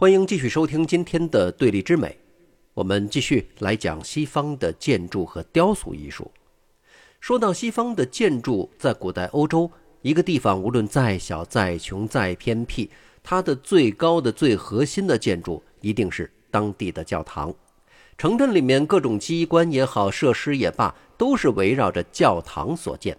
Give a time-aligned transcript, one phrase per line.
[0.00, 2.16] 欢迎继续收听今天的对立之美，
[2.72, 6.30] 我们继续来讲西方的建筑和雕塑艺术。
[7.20, 12.88] 说到西方的建筑，在古代欧洲，一个地方无论再小、再穷、再偏僻，
[13.22, 17.54] 它的最高的、最核心的建筑一定是当地的教堂。
[18.16, 23.14] 城镇里面各种机关也好，设施也罢，都是围绕着教堂所建。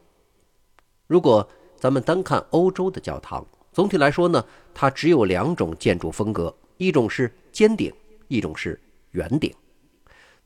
[1.05, 4.43] 如果咱们单看欧洲的教堂，总体来说呢，
[4.73, 6.51] 它只有两种建筑风格。
[6.81, 7.93] 一种是尖顶，
[8.27, 9.53] 一种是圆顶。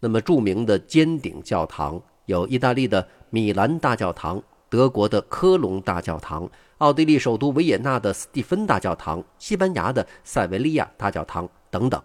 [0.02, 12.04] 那么著名的尖顶教堂有意大利的米兰大教堂、德国的科隆大教堂、奥地利首都维也纳的斯蒂芬大教堂、西班牙的塞维利亚大教堂等等。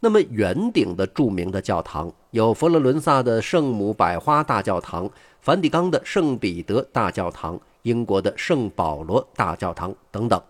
[0.00, 5.10] 那么圆顶的著名的教堂有佛罗伦萨的圣母百花大教堂、
[5.42, 10.42] 梵蒂冈的圣彼得大教堂、英国的圣保罗大教堂等等。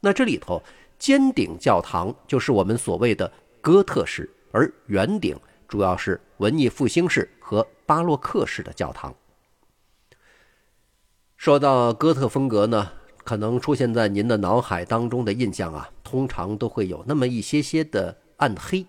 [0.00, 0.62] 那这里头。
[0.98, 3.30] 尖顶教堂就是我们所谓的
[3.60, 9.14] 哥特式，而圆顶主要是文艺复兴式和巴洛克式的教堂。
[11.36, 12.90] 说到哥特风格呢，
[13.22, 18.84] 可能出现在您的脑海当中的印象啊，通常都会有那么一些些的暗黑、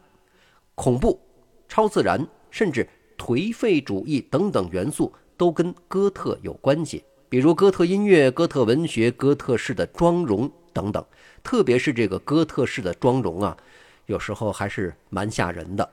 [0.73, 1.19] 恐怖、
[1.67, 11.05] 超自然，甚至颓废主义等等元素都跟哥特有关系，比如哥特音乐、哥特文学、哥特式的妆容等等。
[11.43, 13.57] 特别是这个哥特式的妆容啊，
[14.05, 15.89] 有时候还是蛮吓人的。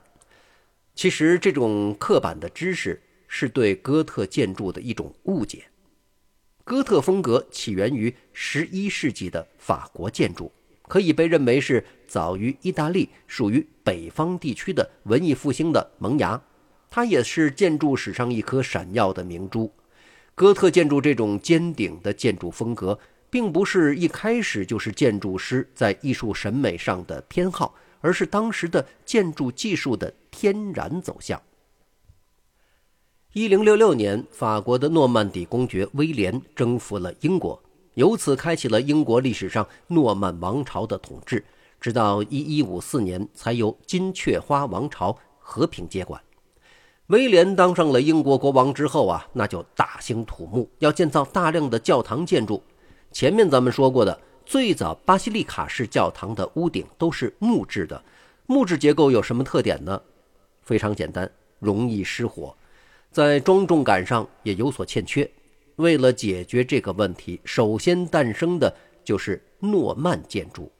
[0.95, 5.65] 其实这种刻板的知识是对哥特建筑的一种误解。
[6.63, 10.49] 哥特风格起源于十一世纪的法国建筑，
[10.87, 16.41] 可以被认为是早于意大利、属于北方地区的文艺复兴的萌芽。
[16.89, 19.69] 它也是建筑史上一颗闪耀的明珠。
[20.33, 22.97] 哥特建筑这种尖顶的建筑风格。
[23.29, 31.41] 并不是一开始就是建筑师在艺术审美上的偏好，而是当时的建筑技术的天然走向。
[33.33, 37.61] 一零六六年，法国的诺曼底公爵威廉征服了英国，
[37.93, 41.43] 由此开启了英国历史上诺曼王朝的统治，
[41.79, 46.19] 直到一一五四年才由金雀花王朝和平接管。
[47.07, 52.63] 威廉当上了英国国王之后啊，那就大兴土木，要建造大量的教堂建筑。
[53.17, 57.99] 前面咱们说过的，最早巴西利卡式教堂的屋顶都是木质的，
[58.45, 59.99] 木质结构有什么特点呢？
[60.61, 62.55] 非常简单，容易失火，
[63.09, 65.27] 在庄重感上也有所欠缺。
[65.77, 68.71] 为了解决这个问题，首先诞生的
[69.03, 70.71] 就是诺曼建筑。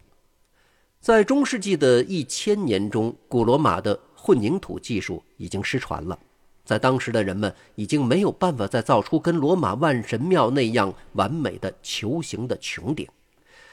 [1.02, 6.20] 在中世纪的一千年中，古罗马的混凝土技术已经失传了。
[6.68, 13.08] 在当时的人们已经没有办法再造出跟罗马万神庙那样完美的球形的穹顶，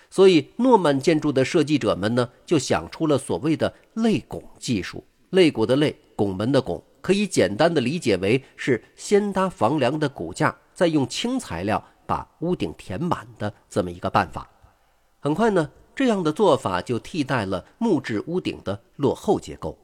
[0.09, 5.03] 所以诺曼建筑的设计者们呢，就想出了所谓的肋拱技术。
[5.31, 14.49] 肋骨的肋，拱门的拱，可以简单的理解为是先搭房梁的骨架，再用轻材料把屋顶填满的这么一个办法。
[15.19, 19.77] 很快呢，这样的做法就替代了木质屋顶的落后结构。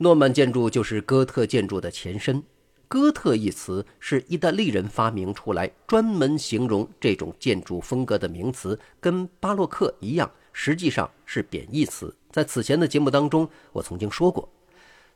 [0.00, 2.40] 诺曼建筑就是哥特建筑的前身。
[2.86, 12.14] 哥特一词是意大利人发明出来，专门形容这种建筑风格的名词，跟巴洛克一样，实际上是贬义词。
[12.30, 14.48] 在此前的节目当中，我曾经说过，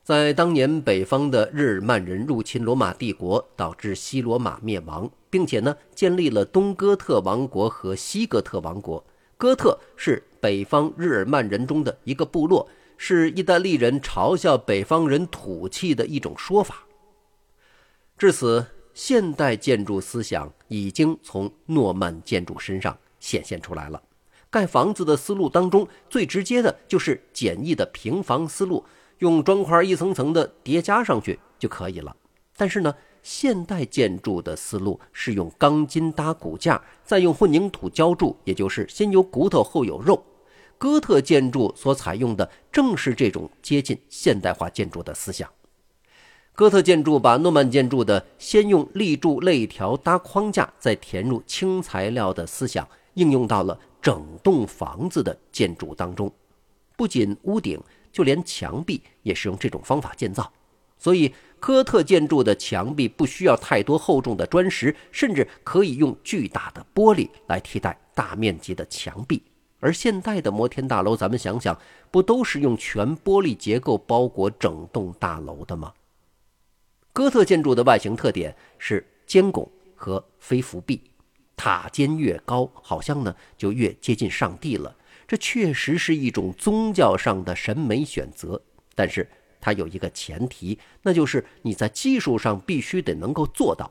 [0.02, 9.02] 在当年北方的日耳曼人入侵罗马帝国，导致西罗马灭亡，并且呢建立了东哥特王国和西哥特王国。
[9.38, 12.68] 哥特是北方日耳曼人中的一个部落。
[13.04, 16.84] 是意大利人嘲笑北方人土气的一种说法。
[18.16, 18.64] 至此，
[18.94, 24.00] 现代建筑思想已经从诺曼建筑身上显现出来了。
[24.48, 28.84] 盖房子的思路当中，最直接的就是简易的平房思路，
[29.18, 32.16] 用砖块一层层的叠加上去就可以了。
[32.56, 40.24] 但是呢，现代建筑的思路是用钢筋搭骨架，再用混凝土浇筑，也就是先有骨头后有肉。
[40.82, 45.48] 哥特建筑所采用的正是这种接近现代化建筑的思想。
[46.54, 56.28] 哥特建筑把诺曼建筑的先用立柱肋条搭框架，再填入轻材料的思想应用到了整栋房子的建筑当中。
[56.96, 57.80] 不仅屋顶，
[58.10, 60.52] 就连墙壁也是用这种方法建造。
[60.98, 69.44] 所以，哥特建筑的墙壁不需要太多厚重的砖石，甚至可以用巨大的玻璃来替代大面积的墙壁。
[69.82, 71.76] 而现代的摩天大楼，咱们想想，
[72.12, 75.92] 不都是用全玻璃结构包裹整栋大楼的吗？
[77.12, 81.02] 哥特建筑的外形特点是尖拱和飞扶壁，
[81.56, 84.96] 塔尖越高，好像呢就越接近上帝了。
[85.26, 88.62] 这确实是一种宗教上的审美选择，
[88.94, 89.28] 但是
[89.60, 93.90] 它有一个前提，那就是你在技术上必须得能够做到。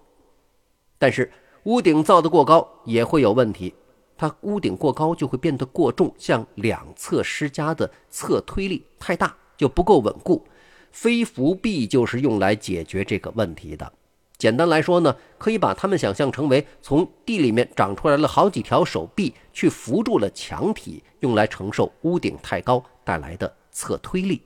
[0.97, 1.29] 但是
[1.63, 3.73] 屋顶造得过高也会有问题，
[4.21, 10.45] 它屋顶过高就会变得过重，向两侧施加的侧推力太大，就不够稳固。
[10.91, 13.91] 飞浮壁就是用来解决这个问题的。
[14.37, 24.43] 简单来说呢，可以把它们想象成为从地里面长出来了好几条手臂，去扶住了墙体，用来承受屋顶太高带来的侧推力。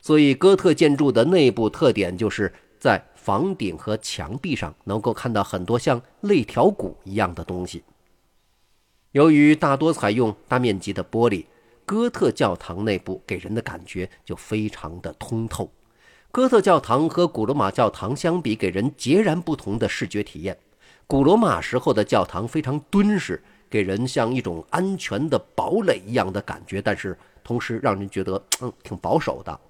[0.00, 7.82] 所以，哥特建筑的内部特点就是在房顶和墙壁上能够看到很多像肋条骨一样的东西。
[9.14, 11.44] 由于大多采用大面积的玻璃，
[11.86, 15.70] 哥特教堂内部给人的感觉就非常的通透。
[16.32, 20.58] 哥特教堂和古罗马教堂相比，给人截然不同的视觉体验。
[21.06, 23.40] 古罗马时候的教堂非常敦实，
[23.70, 29.60] 给人像一种安全的堡垒一样的感觉，但是同时让人觉得嗯挺保守的。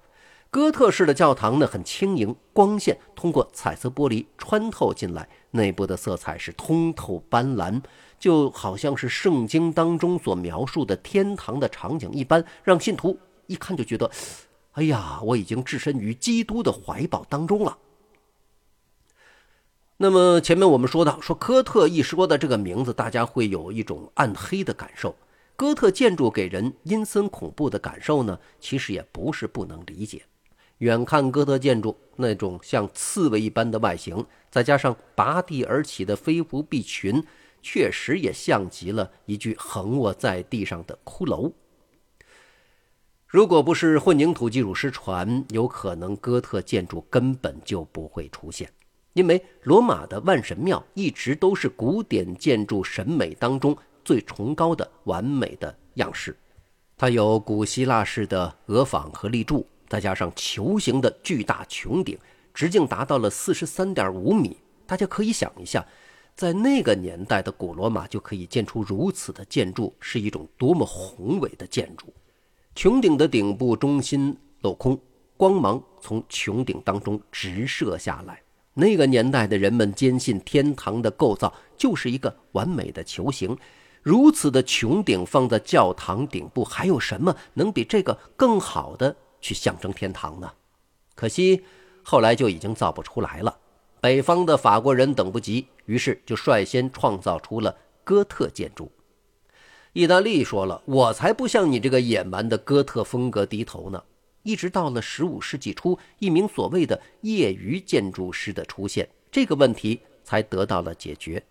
[0.55, 7.81] 哥特式的教堂呢很轻盈，光线通过彩色玻璃穿透进来，内部的色彩是通透斑斓，
[8.17, 14.09] 就好像是圣经当中所描述的天堂的场景一般，让信徒一看就觉得。
[14.71, 17.77] 哎呀，我已经置身于基督的怀抱当中了。
[19.97, 25.17] 那么前面我们说到，说哥特一说的这个名字，大家会有一种暗黑的感受。
[25.57, 30.23] 哥特建筑给人阴森恐怖的感受呢，其实也不是不能理解。
[30.85, 37.23] 远看哥特建筑那种像刺猬一般的外形，再加上拔地而起的飞狐壁群，
[37.59, 41.51] 确实也像极了一具横卧在地上的骷髅。
[43.25, 48.71] 如果不是混凝土技术失传，有可能哥特建筑根本就不会出现。
[49.13, 56.37] 因为罗马的万神庙一直都是古典建筑审美当中最崇高的完美的样式。
[56.95, 62.17] 它有古希腊式的额坊和立柱，再加上球形的巨大穹顶，
[62.53, 64.57] 直径达到了四十三点五米。
[64.85, 65.85] 大家可以想一下，
[66.35, 72.13] 在那个年代的古罗马就可以建出如此的建筑，是一种多么宏伟的建筑。
[72.75, 74.99] 穹顶的顶部中心镂空，
[75.37, 78.41] 光芒从穹顶当中直射下来。
[78.73, 83.57] 那个年代的人们坚信，天堂的构造就是一个完美的球形。
[84.01, 90.51] 如此的穹顶放在教堂顶部，还有什么能比这个更好的去象征天堂呢？
[91.13, 91.63] 可惜
[92.01, 93.55] 后来就已经造不出来了。
[94.01, 98.91] 北方的法国人等不及，于是就率先创造出了哥特建筑。
[99.93, 104.03] 意大利说了：“我才不向你这个野蛮的哥特风格低头呢！”
[104.41, 111.43] 一直到了十五世纪初，一名所谓的业余建筑师的出现，这个问题才得到了解决。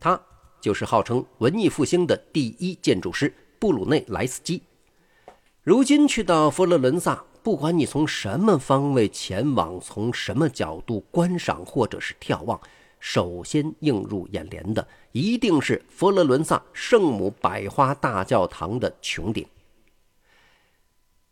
[0.00, 0.20] 他
[0.60, 4.60] 就是号称文艺复兴的第一建筑师布鲁内莱斯基。
[5.62, 12.58] 如今去到佛罗伦萨，不管你从什么方位前往，从什么角度观赏或者是眺望。
[12.98, 19.46] 首先映入眼帘的一定是佛罗伦萨圣母百花大教堂的穹顶。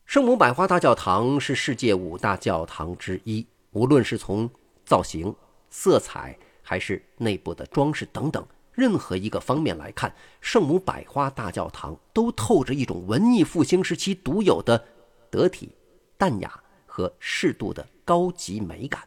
[0.05, 4.49] 圣母百花大教堂是世界五大教堂之一，无论是从
[4.85, 5.35] 造型、
[5.71, 8.47] 色彩，还是内部的装饰等等，
[8.79, 14.85] 任何一个方面来看，圣母百花大教堂都透着一种文艺复兴时期独有的
[15.33, 15.71] 得体、
[16.17, 19.03] 淡雅和适度的高级美感。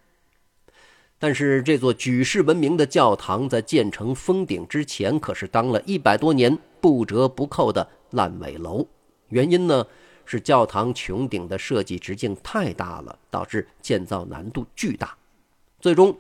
[1.18, 8.86] 但是这座举世闻名的教堂在建成封顶之前，可是当了一百多年不折不扣的烂尾楼。
[9.30, 9.88] 原因呢
[10.26, 15.16] 是教堂穹顶的设计直径太大了，导致建造难度巨大。
[15.80, 16.14] 最终，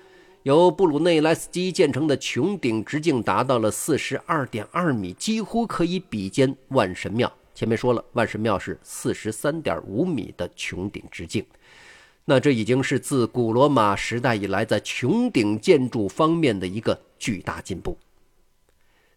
[0.43, 7.31] 由布鲁内莱斯基建成的穹顶直径达到了四十二点二米，几乎可以比肩万神庙。
[7.53, 11.45] 前面说了，万神庙是四十三点五米的穹顶直径。
[12.25, 17.95] 那这已经是自古罗马时代以来在穹顶建筑方面的一个巨大进步。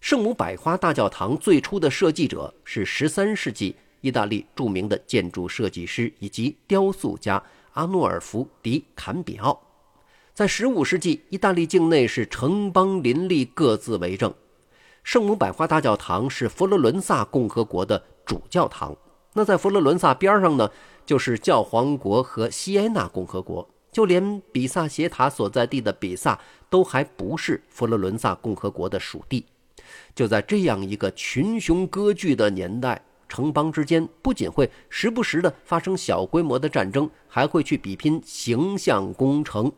[0.01, 9.59] 圣母百花大教堂最初的设计者是13世纪意大利著名的建筑设计师以及雕塑家阿诺尔福·迪坎比奥。
[10.35, 14.35] 在15世纪，意大利境内是城邦林立，各自为政。
[15.05, 18.97] 圣母百花大教堂是佛罗伦萨共和国的主教堂。
[19.35, 20.69] 那在佛罗伦萨边上呢？
[21.07, 29.47] 就是教皇国和西埃纳共和国，就连比萨斜塔所在地的比萨都还不是佛罗伦萨共和国的属地。
[30.17, 39.71] 就在这样一个群雄割据的年代，城邦之间不仅会时不时的发生小规模的战争，还会去比拼形象工程。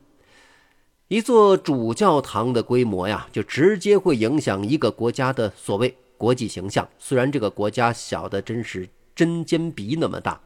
[1.08, 6.88] 一座主教堂的规模呀，就直接会影响一个国家的所谓国际形象。
[6.98, 10.40] 虽然这个国家小的真是针尖鼻那么大，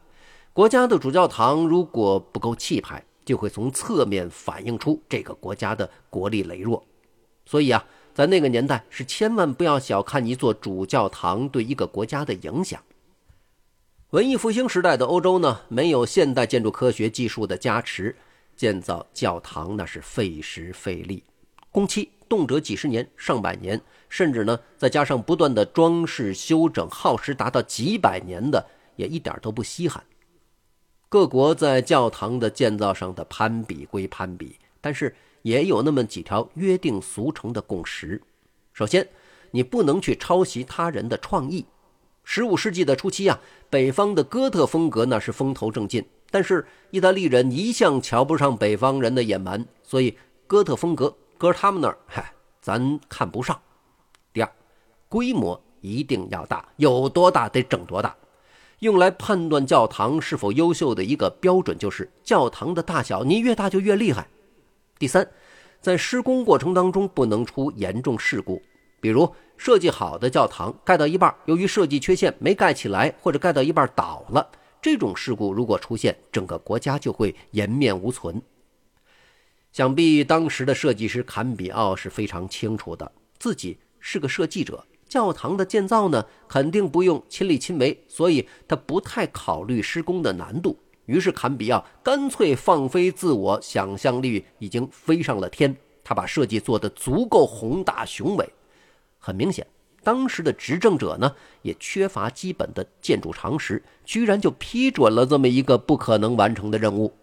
[0.53, 6.85] 国家的主教堂如果不够气派，就会从侧面反映出这个国家的国力羸弱。
[7.47, 12.79] 所以啊，在那个年代是千万不要小看一座主教堂对一个国家的影响。
[14.11, 18.15] 文艺复兴时代的欧洲呢，没有现代建筑科学技术的加持，
[18.61, 21.23] 建造教堂那是费时费力，
[21.71, 28.63] 工期动辄几十年、上百年，甚至呢再加上不断的装饰修整，耗时达到几百年的，
[28.97, 30.03] 也一点都不稀罕。
[31.09, 38.21] 各国在教堂的建造上的攀比归攀比，但是也有那么几条约定俗成的共识。
[38.73, 39.09] 首先，
[39.49, 41.65] 你不能去抄袭他人的创意。
[42.23, 43.41] 十五世纪的初期啊，
[43.71, 53.59] 北方的哥特风格那是风头正劲，但是意大利人一向瞧不上北方人的野蛮，所以哥特风格搁他们那儿，嗨，咱看不上。
[54.33, 54.49] 第二，
[55.07, 58.15] 规模一定要大，有多大得整多大。
[58.79, 64.27] 用来判断教堂是否优秀的一个标准就是教堂的大小，你越大就越厉害。
[64.97, 65.29] 第三，
[65.81, 68.61] 在施工过程当中不能出严重事故，
[68.99, 69.31] 比如。
[69.57, 74.49] 设计好的教堂盖到一半，由于设计缺陷没盖起来，或者盖到一半倒了，
[74.81, 78.41] 这种事故如果出现，整个国家就会颜面无存。
[79.71, 90.77] 想必当时的设计师坎比奥是非常清楚的，自己是个设计者，教堂的建造呢肯定不用亲力亲为，所以他不太考虑施工的难度。
[91.05, 98.49] 于是坎比奥干脆放飞自我，想象力已经飞上了天，他把设计做得足够宏大雄伟。
[99.19, 99.65] 很明显，
[100.03, 107.13] 当时的执政者呢也缺乏基本的建筑常识，居然就批准了这么一个不可能完成的任务。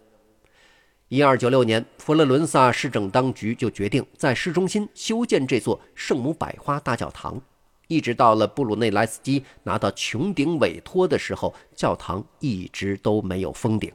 [1.09, 7.41] 一二九六年，佛罗伦萨市政当局就决定在市中心修建这座圣母百花大教堂。
[7.87, 13.91] 一直到了布鲁内莱斯基拿到穹顶委托的时候，教堂一直都没有封顶。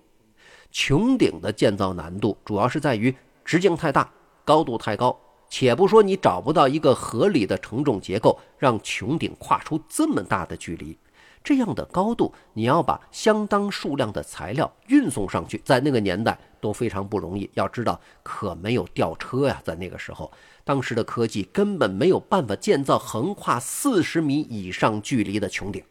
[0.72, 3.14] 穹顶的建造难度主要是在于
[3.44, 4.12] 直径太大，
[4.44, 5.16] 高度太高。
[5.56, 10.98] 且不说你找不到一个合理的承重结构，让穹顶跨出这么大的距离，
[11.44, 17.48] 这样的高度，你要把相当数量的材料运送上去，在那个年代都非常不容易。
[17.54, 20.32] 要知道，可没有吊车呀，在那个时候，
[20.64, 25.84] 当时的科技根本没有办法建造横跨四十米以上距离的穹顶。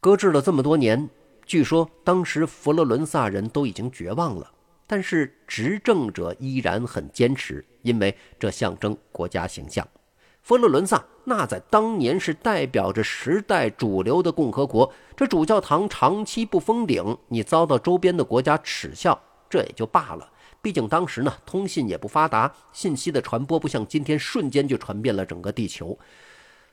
[0.00, 1.10] 搁置了这么多年，
[1.44, 4.52] 据说当时佛罗伦萨人都已经绝望了。
[4.86, 9.86] 但是执政者依然很坚持，因为这象征国家形象。
[10.42, 20.30] 佛罗伦萨那在当年是代表着时代主流的共和国，这主教堂长期不封顶，你遭到周边的国家耻笑，这也就罢了。
[20.62, 25.98] 毕竟当时呢，通信也不发达，信息的传播不像今天瞬间就传遍了整个地球。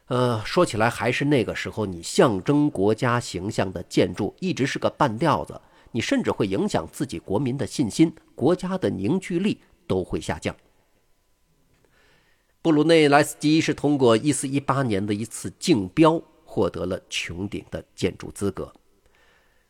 [0.07, 5.59] 呃，说起来还是那个时候，你象征国家形象的建筑一直是个半吊子。
[5.93, 10.53] 你甚至会影响自己国民的信心，国家的凝聚力都会下降。
[12.61, 18.73] 布鲁内莱斯基是通过1418年的一次竞标获得了穹顶的建筑资格。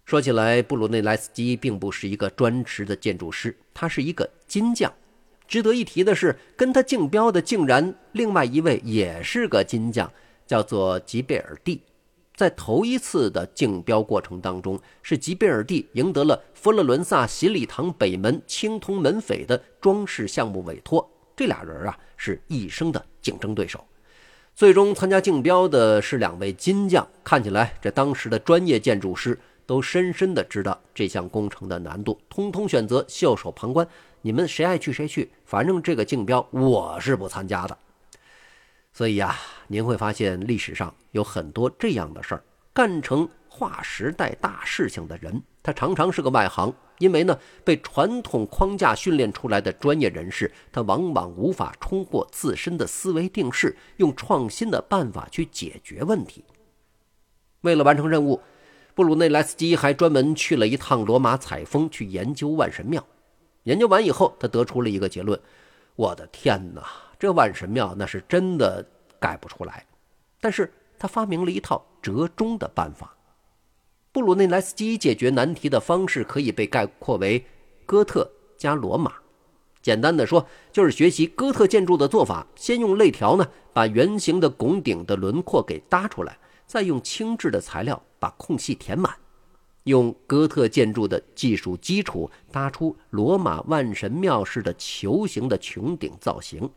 [0.06, 4.92] 说起来，布鲁内莱斯基并不是一个专职的建筑师，他是一个金匠。
[5.48, 10.12] 值得一提的是，跟他竞标的竟然另外一位也是个金匠，
[10.46, 11.82] 叫做吉贝尔蒂。
[12.44, 21.10] 在头一次的竞标过程当中，是吉贝尔蒂赢得了佛罗伦萨洗礼堂北门青铜门扉的装饰项目委托。
[21.38, 23.82] 这俩人啊，是一生的竞争对手。
[24.54, 33.88] 最终参加竞标的是两位金匠，看起来这当时的专业建筑师都深深的知道这项工程的难度，通通选择袖手旁观。
[34.22, 37.78] 你们谁爱去谁去，反正这个竞标我是不参加的。
[38.94, 39.36] 所以呀，
[39.68, 56.44] 您会发现历史上有很多这样的事儿，干成划时代大事情的人，他常常是个外行，因为呢，被传统框架训练出来的专业人士，他往往无法冲破自身的思维定式，用创新的办法去解决问题。
[57.62, 58.40] 为了完成任务，
[58.94, 63.04] 布鲁内莱斯基还专门去了一趟罗马采风，去研究万神庙。
[63.64, 65.40] 研究完以后，他得出了一个结论：
[65.96, 66.84] 我的天哪！
[67.24, 68.86] 这万神庙那是真的
[69.18, 69.86] 盖不出来，
[70.42, 73.15] 但是他发明了一套折中的办法。
[74.12, 77.42] 布鲁内莱斯基解决难题的方式可以被概括为
[77.86, 79.13] 哥特加罗马。
[79.82, 86.38] 简单的说，就是学习哥特建筑的做法：先用肋条呢把圆形的拱顶的轮廓给搭出来，
[86.68, 89.15] 再用轻质的材料把空隙填满，
[89.84, 96.70] 用哥特建筑的技术基础搭出罗马万神庙式的球形的穹顶造型。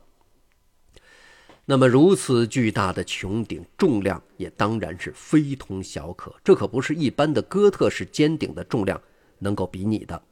[1.68, 9.00] 那么如此巨大的穹顶，重量也当然是非同小可，这可不是一般的哥特式尖顶的重量
[9.40, 10.22] 能够比拟的。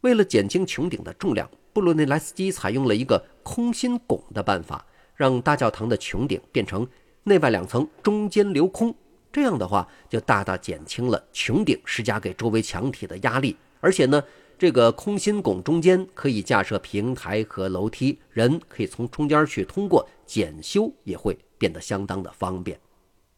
[0.00, 6.84] 为了减轻穹顶的重量，布鲁内莱斯基采用了一个空心拱的办法，让大教堂的穹顶变成
[7.22, 8.92] 内外两层，中间留空。
[9.32, 14.20] 这样的话，就大大减轻了穹顶施加给周围墙体的压力，而且呢。
[14.56, 22.78] 这个空心拱中间可以架设平台和楼梯，人可以从中间去通过，检修也会变得相当的方便。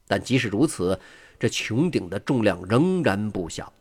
[0.06, 0.99] 但即使如此，
[1.38, 3.73] 这穹顶的重量仍然不小。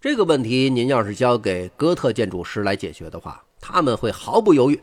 [0.00, 4.80] 这个问题您要是交给哥特建筑师来解决的话，他们会毫不犹豫：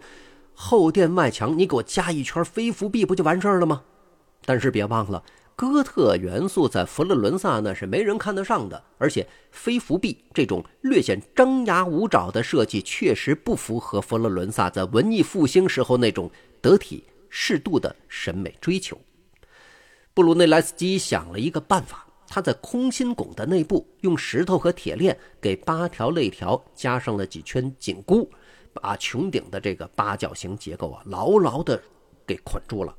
[0.54, 3.84] 后殿外墙你给我加一圈飞浮壁，不就完事儿了吗？
[4.46, 5.24] 但是别忘了。
[5.58, 16.30] 哥特元素在佛罗伦萨那是没人看得上的，而且飞浮壁这种略显张牙舞爪的设计，确实不符合佛罗伦萨在文艺复兴时候那种
[16.62, 18.96] 得体适度的审美追求。
[20.14, 28.30] 布鲁内莱斯基想了一个办法，他在空心拱的内部用石头和铁链给八条肋条加上了几圈紧箍，
[28.72, 31.82] 把穹顶的这个八角形结构啊牢牢的
[32.28, 32.96] 给捆住了。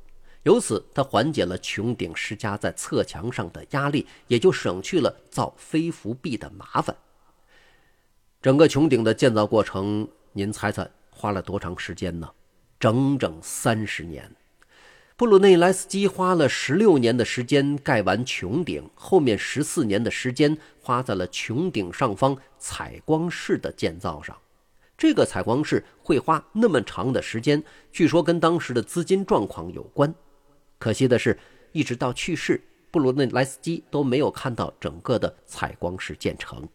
[0.49, 6.95] 由此，它缓解了穹顶施加在侧墙上的压力，也就省去了造飞浮壁的麻烦。
[8.41, 12.27] 整个穹顶的建造过程，您猜猜花了多长时间呢？
[12.79, 14.27] 整整三十年。
[15.15, 24.35] 布鲁内莱斯基花了十六年的时间盖完穹顶，后面十四年的时间花在了穹顶上方采光室的建造上。
[24.97, 30.11] 这个采光室会花那么长的时间，据说跟当时的资金状况有关。
[30.79, 31.37] 可惜的是，
[31.73, 32.59] 一直到去世，
[32.89, 36.67] 布鲁内莱斯基都没有看到整个的采光室建成。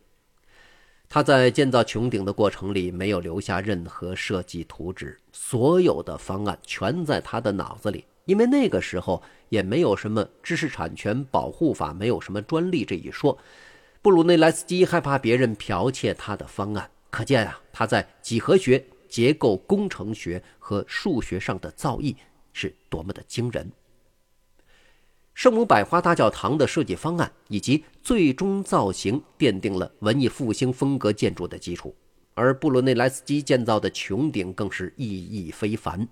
[1.08, 8.04] 他在建造穹顶的过程里没有留下任何设计图纸，所有的方案全在他的脑子里。
[8.26, 13.37] 因为那个时候也没有什么知识产权保护法，没有什么专利这一说。
[14.02, 22.16] 布鲁内莱斯基害怕别人剽窃他的方案，可见啊，他在几何学、结构工程学和数学上的造诣
[22.52, 23.70] 是多么的惊人。
[25.35, 31.94] 圣母百花大教堂的设计方案以及最终造型奠定了文艺复兴风格建筑的基础，
[32.35, 36.07] 而布罗内莱斯基建造的穹顶更是意义非凡。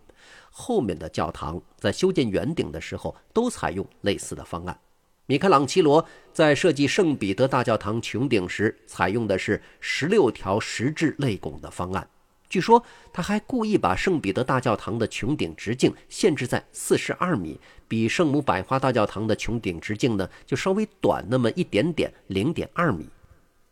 [0.50, 4.78] 后面的教堂在修建圆顶的时候都采用类似的方案。
[5.26, 12.06] 米开朗基罗在设计圣彼得大教堂穹顶时，采用的是十六条石质肋拱的方案。
[12.52, 12.84] 据说
[13.14, 23.08] 他还故意把圣彼得大教堂的穹顶直径限制在四十二米，比圣母百花大教堂的穹顶直径呢就稍微短那么一点点，零点二米。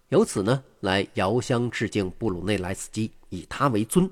[0.09, 4.11] 由此呢来遥相致敬布鲁内莱斯基，以他为尊。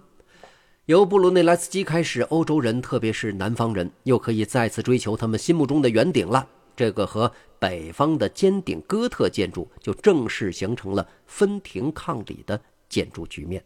[0.85, 6.47] 由布鲁内莱斯基开始，欧洲人特别是南方人又可以再次追求他们心目中的圆顶了。
[6.77, 13.65] 这个和北方的尖顶哥特建筑就正式形成了分庭抗礼的建筑局面。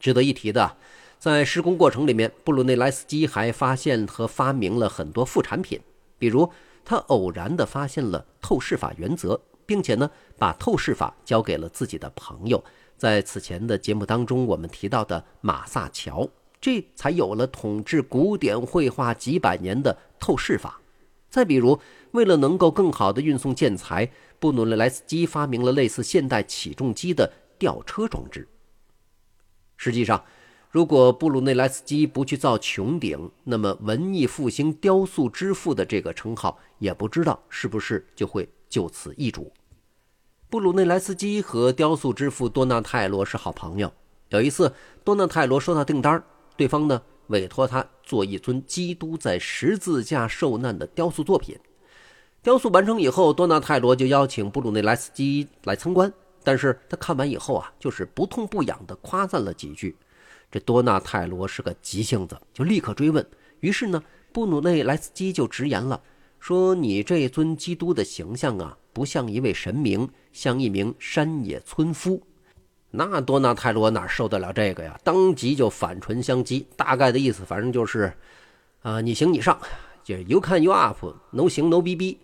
[0.00, 0.76] 值得一提的，
[1.18, 5.78] 在施工过程里面，布鲁内莱斯基还发现和发明了很多副产品。
[6.18, 6.50] 比如，
[6.84, 12.64] 他偶然地发现了透视法原则，并且呢，把透视法交给了自己的朋友。
[12.96, 16.28] 在此前的节目当中，我们提到的马萨乔，
[16.60, 20.80] 这才有了统治古典绘画几百年的透视法。
[21.30, 21.78] 再比如，
[22.10, 28.48] 为了能够更好地运送建材，布鲁内莱斯基发明了类似现代起重机的吊车装置。
[29.82, 30.22] 实际上，
[30.70, 39.50] 如果布鲁内莱斯基不去造穹顶，那么“文艺复兴雕塑之父”的这个称号也不知道是不是就会就此易主。
[40.50, 43.90] 布鲁内莱斯基和雕塑之父多纳泰罗是好朋友。
[44.28, 44.70] 有一次，
[45.02, 46.22] 多纳泰罗收到订单，
[46.58, 51.58] 对方呢委托他做一尊基督在十字架受难的雕塑作品。
[52.42, 56.12] 雕塑完成以后，多纳泰罗就邀请布鲁内莱斯基来参观。
[56.42, 59.96] 但是他看完以后啊，就是不痛不痒的夸赞了几句。
[60.50, 63.24] 这多纳泰罗是个急性子，就立刻追问。
[63.60, 66.00] 于是呢，布努内莱斯基就直言了，
[66.38, 72.20] 说：“你这尊基督的形象啊，不像一位神明，像一名山野村夫。”
[72.90, 74.98] 那多纳泰罗哪受得了这个呀？
[75.04, 78.12] 当即就反唇相讥，大概的意思，反正就是，
[78.82, 79.56] 啊，你行你上，
[80.02, 82.18] 就 you can you up，no 行 no 逼逼。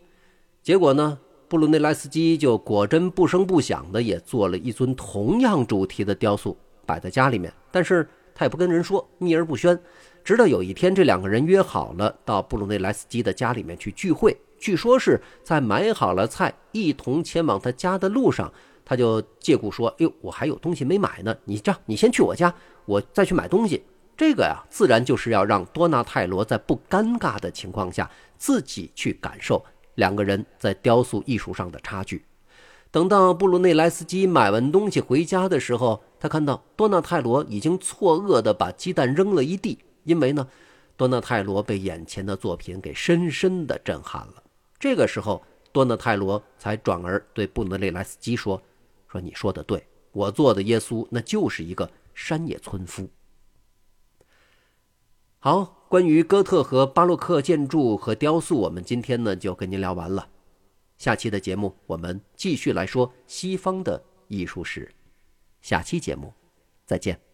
[0.63, 1.17] 结果呢？
[1.49, 7.53] 布鲁内莱斯基就果真不声不响的也做了一尊同样主题的雕塑，摆在家里面。
[7.71, 9.79] 但是他也不跟人说，秘而不宣。
[10.25, 14.37] 直到有一天，这两个人约好了到布鲁内莱斯基的家里面去聚会。
[14.59, 18.53] 据说是在买好了菜，一同前往他家的路上，
[18.85, 22.53] 他就借故说：“哟，我还有东西没买呢，你这样，你先去我家，
[22.87, 23.85] 我再去买东西。”
[24.17, 29.65] 这个呀，自然就是要让多纳泰罗在不尴尬的情况下，自己去感受
[29.97, 32.25] 两个人在雕塑艺术上的差距。
[32.93, 40.49] 等到布鲁内莱斯基买完东西回家的时候，他看到多纳泰罗已经错愕地把鸡蛋扔了一地，因为呢，
[40.97, 44.43] 多纳泰罗被眼前的作品给深深地震撼了。
[44.79, 48.63] 这个时候，多纳泰罗才转而对布鲁内莱斯基说
[49.09, 53.11] ：“说你说的对，我做的耶稣那就是一个山野村夫。”
[55.39, 60.29] 好，关于哥特和巴洛克建筑和雕塑，我们今天呢就跟您聊完了。
[60.99, 64.91] 下期的节目，我们继续来说西方的艺术史。
[65.61, 66.33] 下期节目，
[66.85, 67.26] 再见。